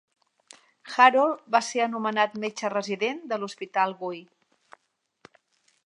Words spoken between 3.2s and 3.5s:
de